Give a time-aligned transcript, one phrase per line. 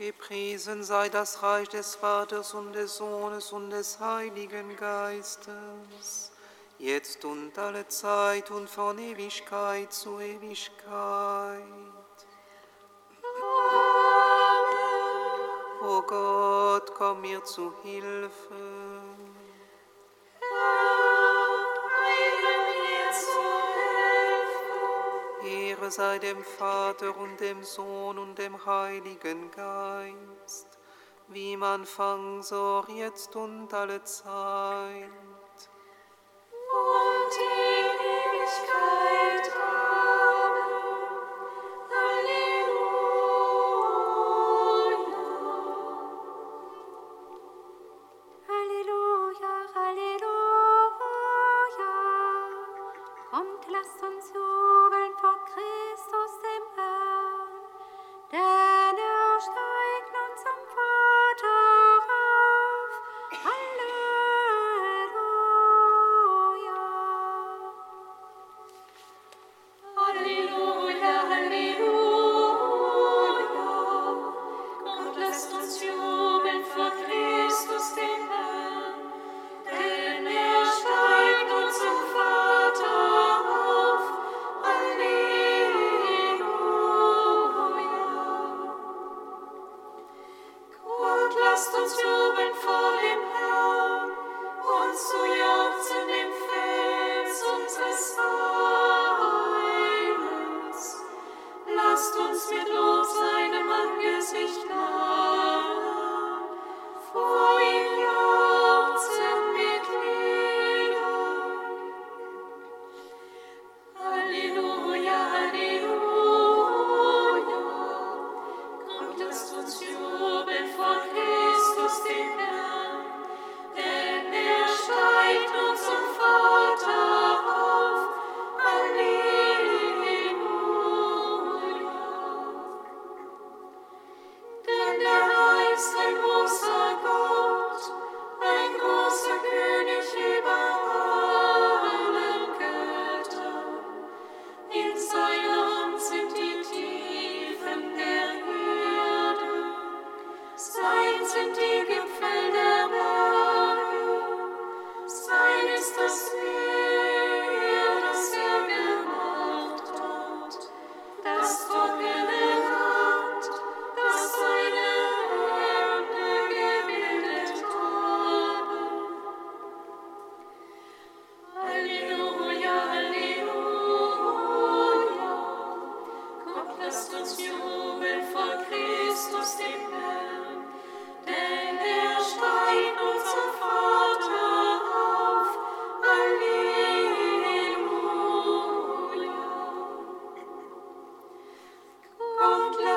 [0.00, 6.32] Gepriesen sei das Reich des Vaters und des Sohnes und des Heiligen Geistes,
[6.78, 10.88] jetzt und alle Zeit und von Ewigkeit zu Ewigkeit.
[10.90, 11.92] Amen.
[15.82, 18.89] O Gott, komm mir zu Hilfe.
[25.90, 30.78] Sei dem Vater und dem Sohn und dem Heiligen Geist,
[31.26, 35.08] wie man Anfang, so jetzt und alle Zeit.
[36.70, 39.19] Und die Ewigkeit.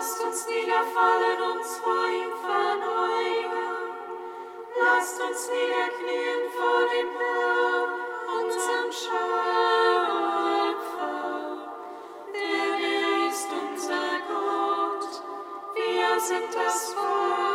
[0.04, 3.70] Lasst uns niederfallen, uns vor ihm verneugen.
[4.78, 7.90] Lasst uns niederknien vor dem Herrn,
[8.42, 9.24] unserem Schöpfer.
[12.34, 15.12] Denn er ist unser Gott.
[15.74, 17.53] Wir sind das Volk.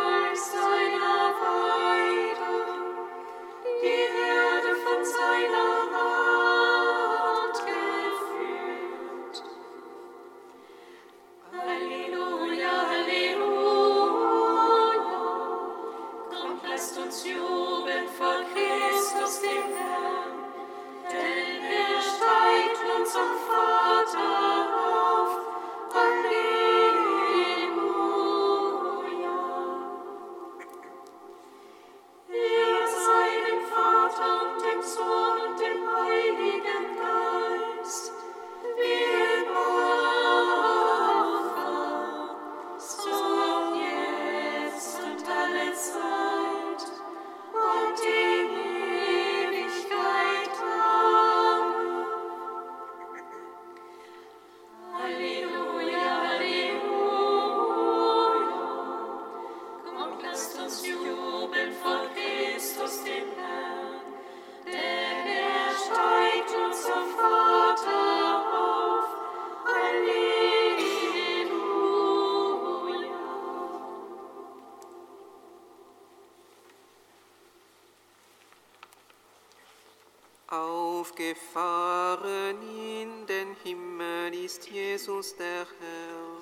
[81.58, 86.38] Fahren in den Himmel ist Jesus der Herr.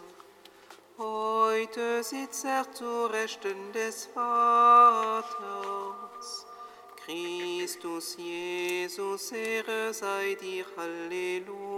[0.99, 5.27] Heute sitzt er zu Rechten des Vaters.
[7.03, 11.76] Christus Jesus, Ehre sei dir, Halleluja.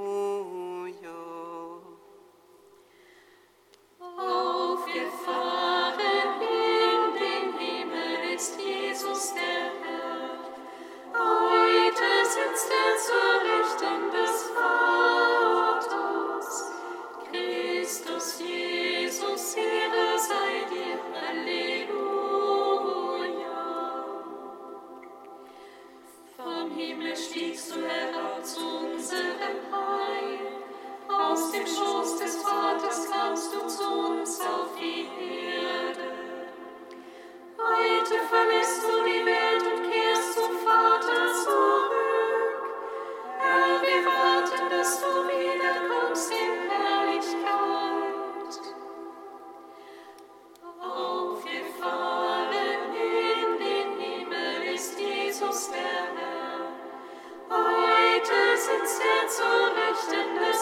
[59.29, 60.58] zu richten ist.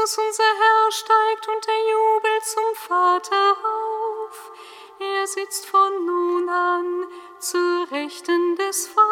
[0.00, 4.52] Christus unser Herr steigt und der Jubel zum Vater auf.
[4.98, 7.04] Er sitzt von nun an
[7.38, 9.09] zur Rechten des Vaters.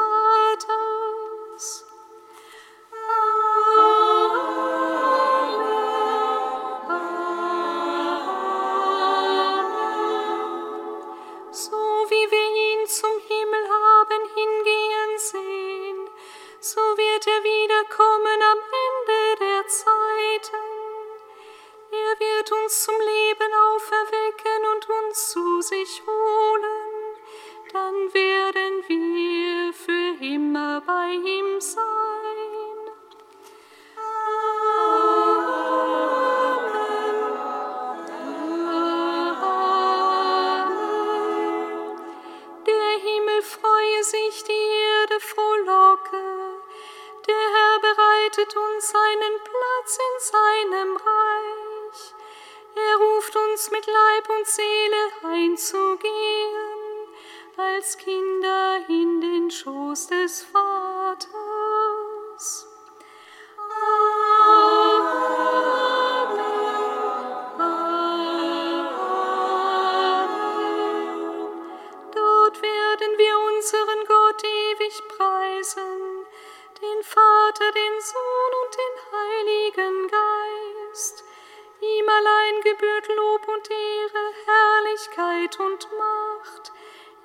[85.18, 86.72] Herrlichkeit und Macht,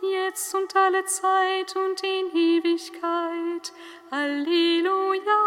[0.01, 3.71] jetzt und alle Zeit und in Ewigkeit.
[4.12, 5.42] Halleluja.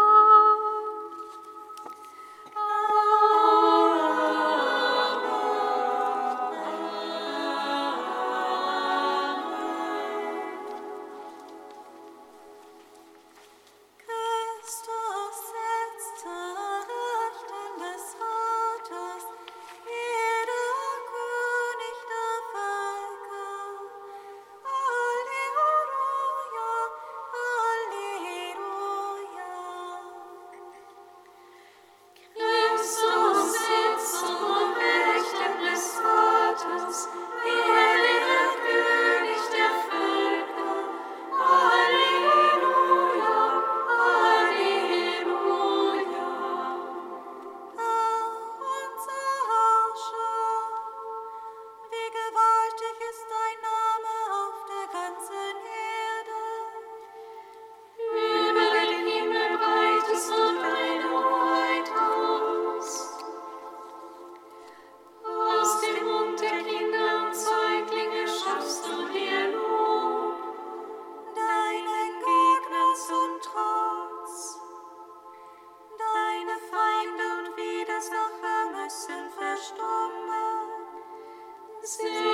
[81.87, 82.26] sing.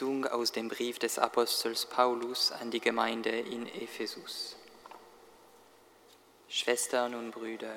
[0.00, 4.56] Lesung aus dem Brief des Apostels Paulus an die Gemeinde in Ephesus.
[6.48, 7.76] Schwestern und Brüder,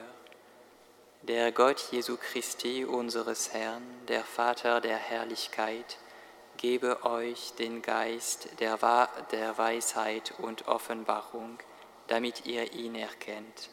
[1.24, 5.98] der Gott Jesu Christi, unseres Herrn, der Vater der Herrlichkeit,
[6.56, 8.78] gebe euch den Geist der,
[9.34, 11.60] der Weisheit und Offenbarung,
[12.08, 13.70] damit ihr ihn erkennt.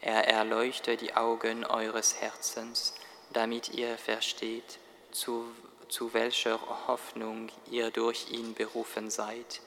[0.00, 2.94] Er erleuchte die Augen eures Herzens,
[3.34, 4.78] damit ihr versteht,
[5.10, 5.44] zu
[5.88, 9.60] zu welcher Hoffnung ihr durch ihn berufen seid,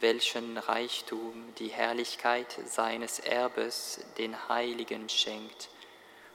[0.00, 5.68] welchen Reichtum die Herrlichkeit seines Erbes den Heiligen schenkt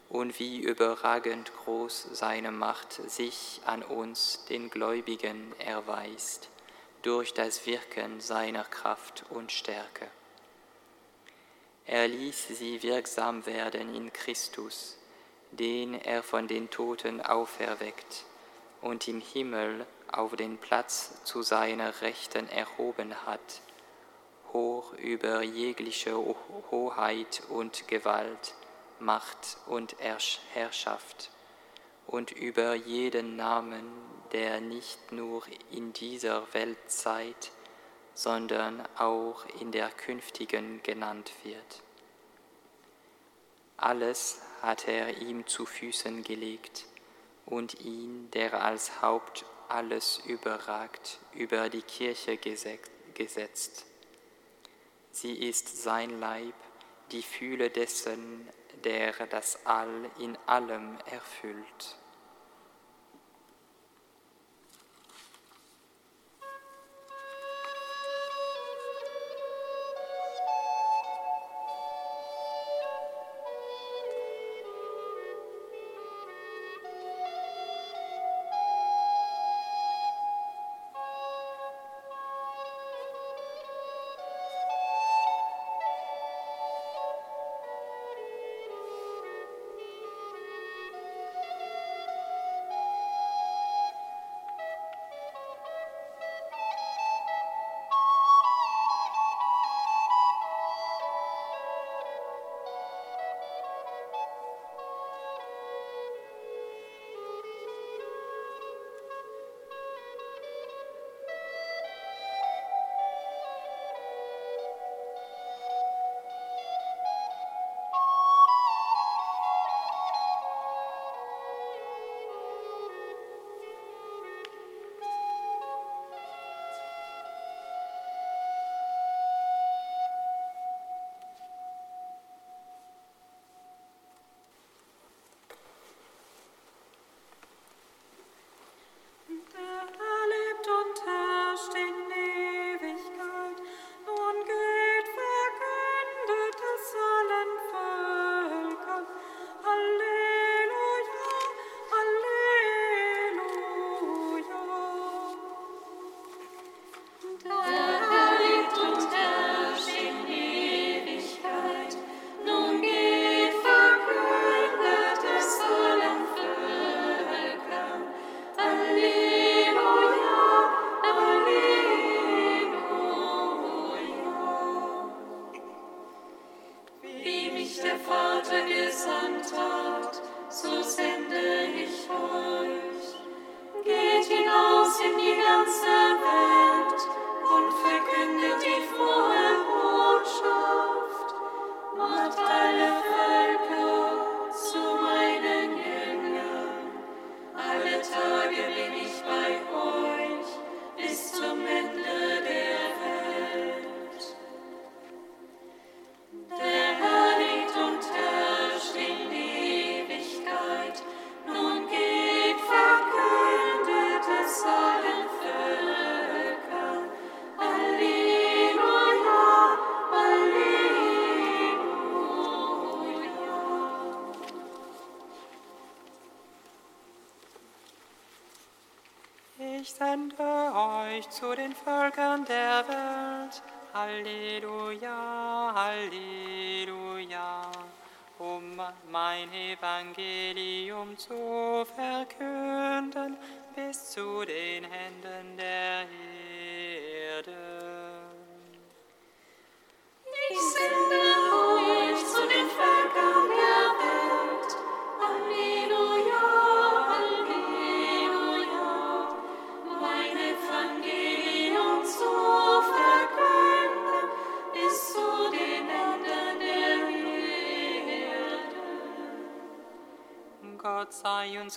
[0.10, 6.50] und wie überragend groß seine Macht sich an uns, den Gläubigen, erweist,
[7.02, 10.08] durch das Wirken seiner Kraft und Stärke.
[11.86, 14.97] Er ließ sie wirksam werden in Christus,
[15.52, 18.26] den er von den Toten auferweckt
[18.82, 23.62] und im Himmel auf den Platz zu seiner Rechten erhoben hat,
[24.52, 26.15] hoch über jegliche
[26.72, 28.56] Hoheit und Gewalt,
[29.00, 29.96] Macht und
[30.54, 31.32] Herrschaft
[32.08, 33.86] und über jeden Namen,
[34.32, 37.52] der nicht nur in dieser Weltzeit,
[38.13, 41.82] sondern auch in der künftigen genannt wird.
[43.78, 46.86] Alles hat er ihm zu Füßen gelegt
[47.52, 53.86] und ihn, der als Haupt alles überragt, über die Kirche gesetzt.
[55.12, 56.56] Sie ist sein Leib,
[57.12, 58.48] die Fühle dessen,
[58.86, 61.98] der das All in allem erfüllt.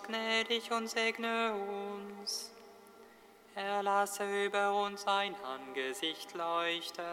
[0.07, 2.53] Gnädig und segne uns.
[3.55, 7.05] Er lasse über uns sein Angesicht leuchten.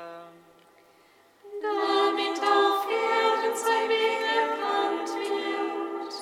[1.61, 6.13] damit auf Erden sein Weg erkannt wird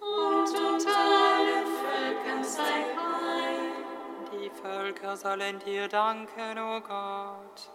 [0.00, 3.70] und unter allen Völkern sein Heil.
[4.32, 7.70] Die Völker sollen dir danken, o Gott.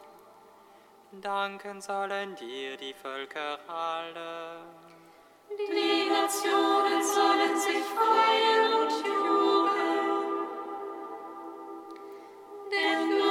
[1.12, 4.87] Danken sollen dir die Völker alle.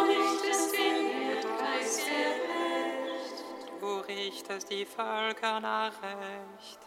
[0.09, 3.45] Richtest den Erdkreis gerecht.
[3.81, 6.81] Du richtest die Völker nach Recht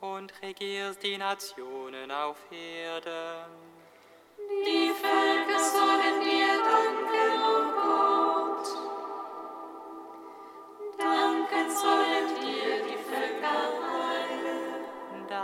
[0.00, 3.50] und regierst die Nationen auf Erden.
[4.66, 8.66] Die Völker sollen dir danken, o Gott.
[10.98, 12.21] Danken sollen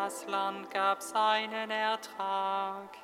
[0.09, 2.97] Das Land gab seinen Ertrag.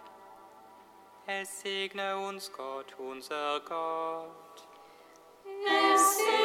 [1.27, 4.67] Es segne uns Gott, unser Gott.
[5.67, 6.44] Es segne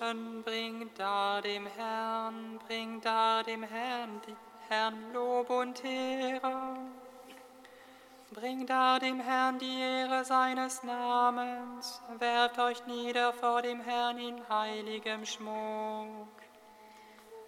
[0.00, 4.36] Himmlischen, bringt da dem Herrn, bringt da dem Herrn, die
[4.68, 6.76] Herrn Lob und Ehre.
[8.32, 14.40] Bringt da dem Herrn die Ehre seines Namens, werft euch nieder vor dem Herrn in
[14.48, 16.28] heiligem Schmuck.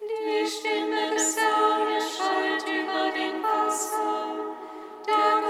[0.01, 4.25] Die Stimme des Herrn erschallt über den Wasser,
[5.07, 5.42] der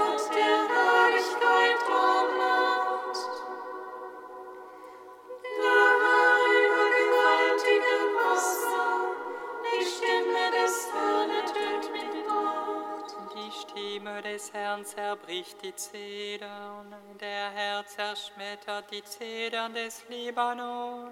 [14.22, 21.10] Des Herrn zerbricht die Zedern, der Herr zerschmettert die Zedern des Libanon.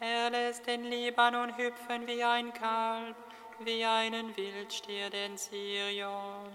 [0.00, 3.16] Er lässt den Libanon hüpfen wie ein Kalb,
[3.60, 6.48] wie einen Wildstier den Sirion.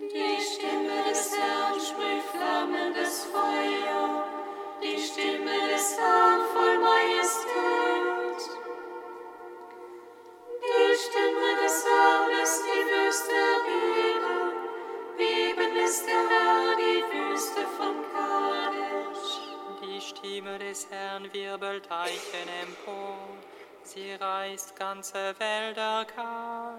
[0.00, 4.24] Die Stimme des Herrn sprüht flammendes Feuer,
[4.82, 8.50] die Stimme des Herrn voll Majestät.
[10.60, 11.33] Die Stimme
[11.74, 13.32] des Herrn lässt die Wüste
[13.66, 14.52] beben,
[15.16, 19.40] beben lässt der Herr die Wüste von Kadesh.
[19.82, 23.16] Die Stimme des Herrn wirbelt Eichen empor,
[23.82, 26.78] sie reißt ganze Wälder kahl.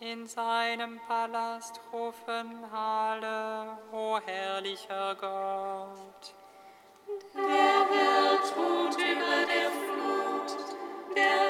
[0.00, 6.34] In seinem Palast rufen alle, o herrlicher Gott.
[7.34, 10.56] Der Herr thront über der Flut,
[11.14, 11.49] der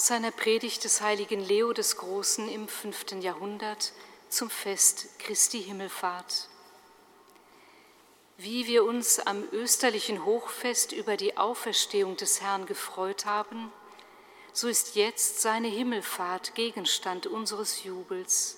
[0.00, 3.92] aus seiner Predigt des heiligen Leo des Großen im fünften Jahrhundert
[4.30, 6.48] zum Fest Christi Himmelfahrt.
[8.38, 13.70] Wie wir uns am österlichen Hochfest über die Auferstehung des Herrn gefreut haben,
[14.54, 18.56] so ist jetzt seine Himmelfahrt Gegenstand unseres Jubels.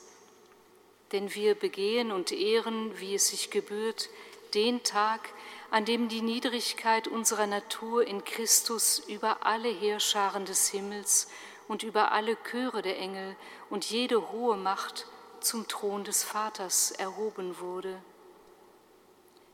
[1.10, 4.10] Denn wir begehen und ehren, wie es sich gebührt,
[4.54, 5.28] den Tag,
[5.72, 11.28] an dem die Niedrigkeit unserer Natur in Christus über alle Heerscharen des Himmels
[11.66, 13.34] und über alle Chöre der Engel
[13.70, 15.06] und jede hohe Macht
[15.40, 17.98] zum Thron des Vaters erhoben wurde.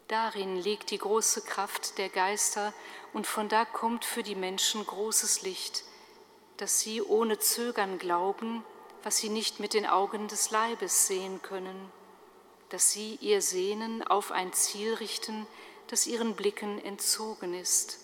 [0.08, 2.74] Darin liegt die große Kraft der Geister
[3.12, 5.84] und von da kommt für die Menschen großes Licht,
[6.56, 8.64] dass sie ohne Zögern glauben,
[9.04, 11.92] was sie nicht mit den Augen des Leibes sehen können,
[12.70, 15.46] dass sie ihr Sehnen auf ein Ziel richten,
[15.88, 17.98] das ihren Blicken entzogen ist.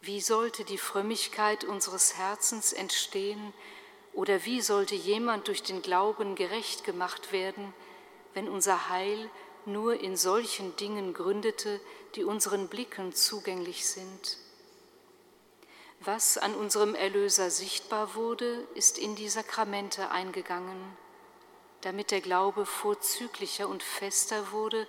[0.00, 3.52] Wie sollte die Frömmigkeit unseres Herzens entstehen
[4.12, 7.72] oder wie sollte jemand durch den Glauben gerecht gemacht werden,
[8.34, 9.30] wenn unser Heil
[9.64, 11.80] nur in solchen Dingen gründete,
[12.14, 14.38] die unseren Blicken zugänglich sind?
[16.00, 20.96] Was an unserem Erlöser sichtbar wurde, ist in die Sakramente eingegangen.
[21.80, 24.86] Damit der Glaube vorzüglicher und fester wurde,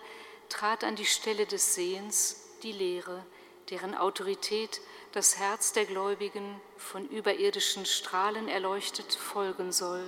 [0.49, 3.25] trat an die Stelle des Sehens die Lehre,
[3.69, 4.81] deren Autorität
[5.11, 10.03] das Herz der Gläubigen von überirdischen Strahlen erleuchtet folgen soll.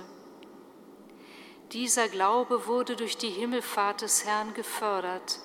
[1.72, 5.38] Dieser Glaube wurde durch die Himmelfahrt des Herrn gefördert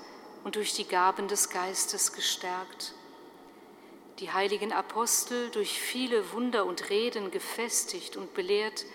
[0.44, 2.94] und durch die Gaben des Geistes gestärkt.
[4.20, 8.86] Die heiligen Apostel, durch viele Wunder und Reden gefestigt und belehrt,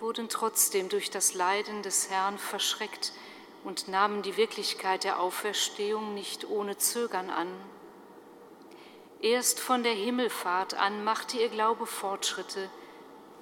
[0.00, 3.12] wurden trotzdem durch das Leiden des Herrn verschreckt
[3.66, 7.48] und nahmen die Wirklichkeit der Auferstehung nicht ohne Zögern an.
[9.20, 12.70] Erst von der Himmelfahrt an machte ihr Glaube Fortschritte,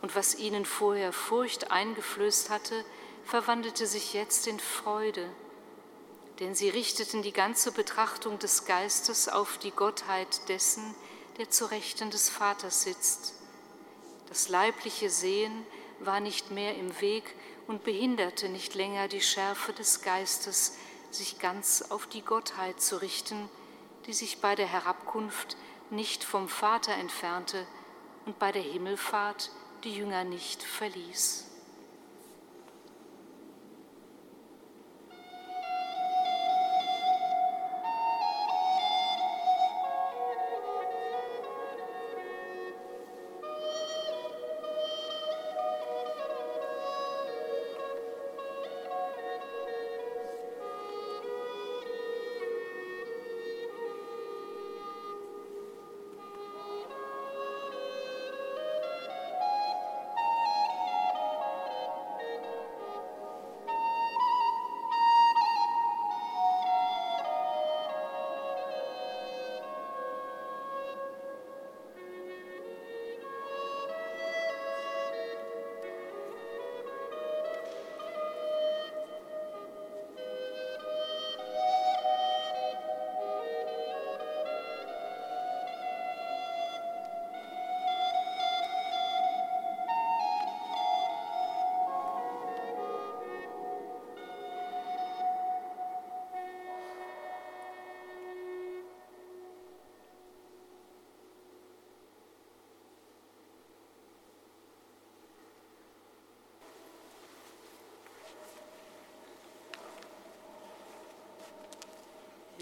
[0.00, 2.84] und was ihnen vorher Furcht eingeflößt hatte,
[3.24, 5.28] verwandelte sich jetzt in Freude,
[6.40, 10.94] denn sie richteten die ganze Betrachtung des Geistes auf die Gottheit dessen,
[11.36, 13.34] der zu Rechten des Vaters sitzt.
[14.30, 15.66] Das leibliche Sehen
[16.00, 17.24] war nicht mehr im Weg
[17.66, 20.76] und behinderte nicht länger die Schärfe des Geistes,
[21.10, 23.48] sich ganz auf die Gottheit zu richten,
[24.06, 25.56] die sich bei der Herabkunft
[25.90, 27.66] nicht vom Vater entfernte
[28.26, 29.50] und bei der Himmelfahrt
[29.84, 31.53] die Jünger nicht verließ.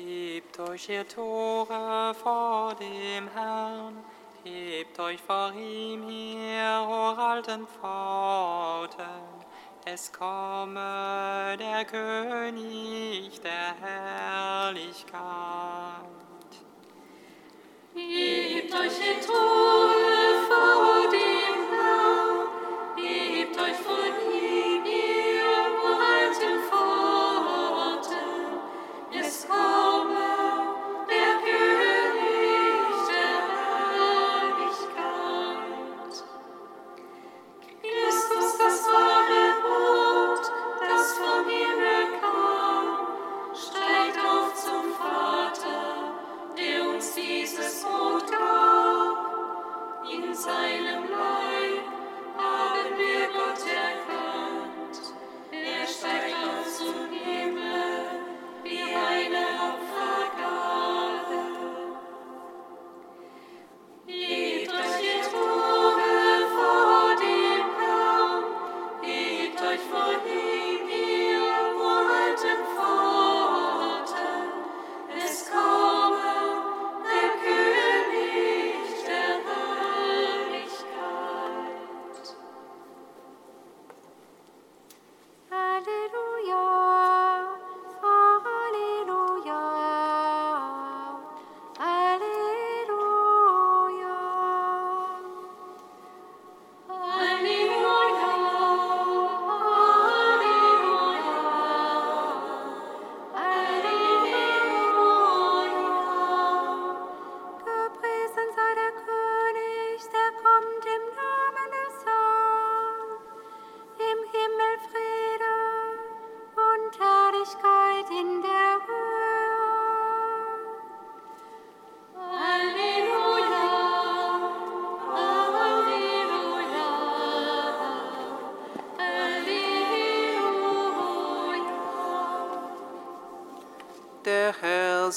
[0.04, 4.02] Hebt euch, ihr Tore, vor dem Herrn,
[4.42, 9.04] hebt euch vor ihm her, o alten Pforten.
[9.84, 15.12] Es komme der König der Herrlichkeit.
[17.94, 19.61] Hebt euch, ihr Tore,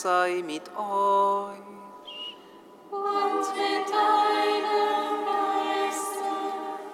[0.06, 1.58] sei mit euch.
[2.92, 6.30] Und mit deinem Geiste.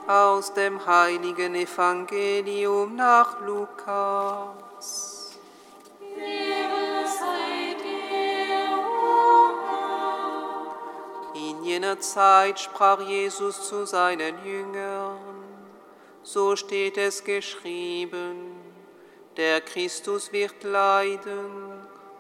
[0.07, 5.37] Aus dem heiligen Evangelium nach Lukas.
[7.19, 11.49] Sei dir, o Herr.
[11.49, 15.19] In jener Zeit sprach Jesus zu seinen Jüngern,
[16.23, 18.55] so steht es geschrieben,
[19.35, 21.70] der Christus wird leiden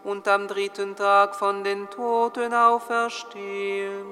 [0.03, 4.05] und am dritten Tag von den Toten auferstehen.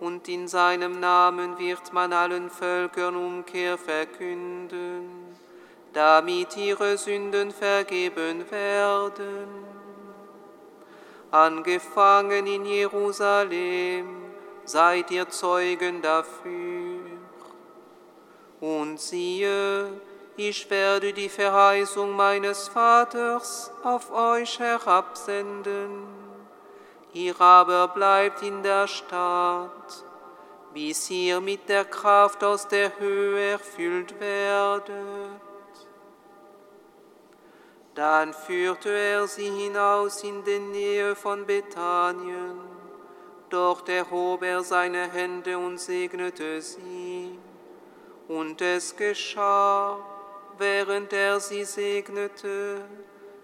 [0.00, 5.36] Und in seinem Namen wird man allen Völkern Umkehr verkünden,
[5.92, 9.48] damit ihre Sünden vergeben werden.
[11.30, 14.28] Angefangen in Jerusalem,
[14.64, 17.00] seid ihr Zeugen dafür.
[18.60, 19.90] Und siehe,
[20.38, 26.06] ich werde die Verheißung meines Vaters auf euch herabsenden.
[27.12, 30.04] Ihr aber bleibt in der Stadt,
[30.72, 34.92] bis ihr mit der Kraft aus der Höhe erfüllt werdet.
[37.96, 42.60] Dann führte er sie hinaus in die Nähe von Bethanien.
[43.50, 47.36] Dort erhob er seine Hände und segnete sie.
[48.28, 49.98] Und es geschah,
[50.58, 52.82] während er sie segnete,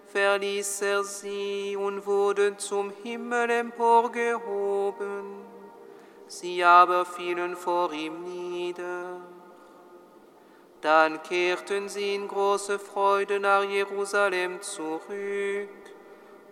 [0.07, 5.43] verließ er sie und wurde zum Himmel emporgehoben.
[6.27, 9.21] Sie aber fielen vor ihm nieder.
[10.81, 15.69] Dann kehrten sie in große Freude nach Jerusalem zurück,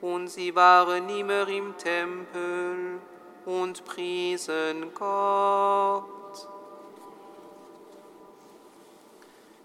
[0.02, 3.00] und sie waren immer im Tempel
[3.46, 6.23] und priesen Gott.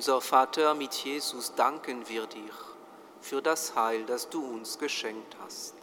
[0.00, 2.54] unser Vater, mit Jesus danken wir dir
[3.20, 5.74] für das Heil, das du uns geschenkt hast.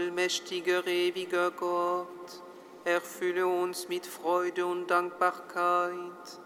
[0.00, 2.42] Allmächtiger, ewiger Gott,
[2.84, 6.40] erfülle uns mit Freude und Dankbarkeit,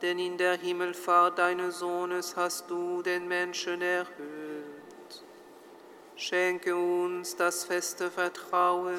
[0.00, 5.22] denn in der Himmelfahrt deines Sohnes hast du den Menschen erhöht.
[6.16, 8.98] Schenke uns das feste Vertrauen,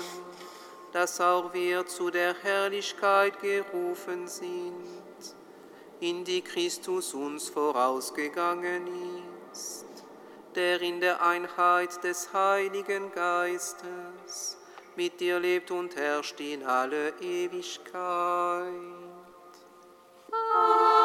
[0.91, 4.85] dass auch wir zu der Herrlichkeit gerufen sind,
[5.99, 9.14] in die Christus uns vorausgegangen ist,
[10.55, 14.57] der in der Einheit des Heiligen Geistes
[14.95, 18.71] mit dir lebt und herrscht in alle Ewigkeit.
[20.31, 20.95] Amen.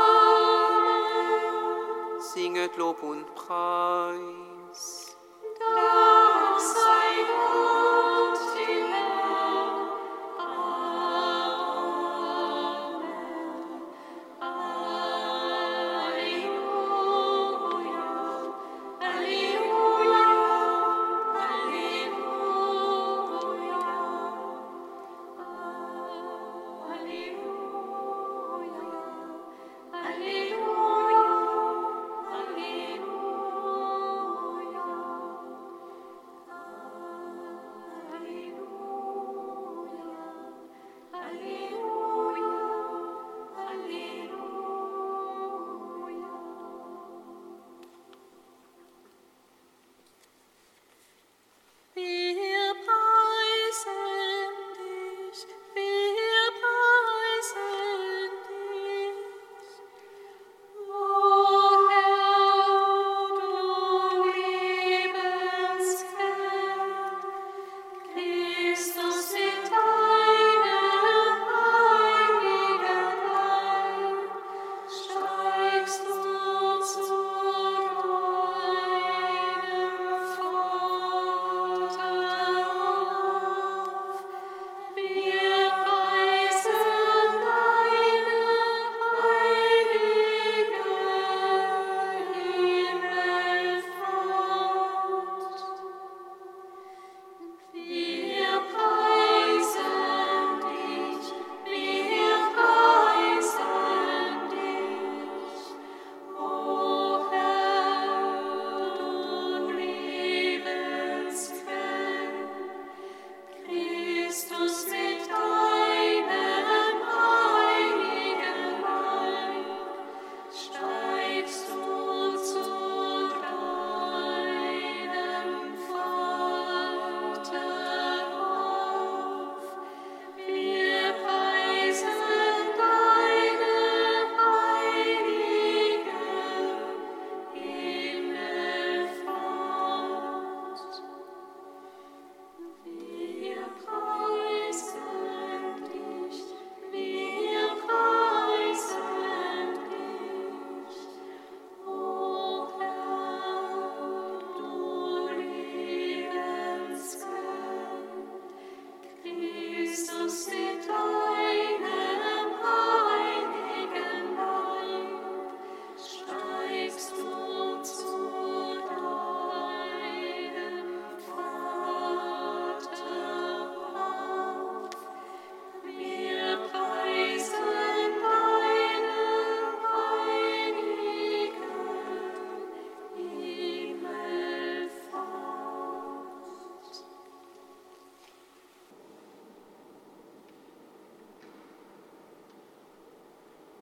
[2.21, 5.17] Singet Lob und Preis.
[5.59, 7.60] Dank sei Gott.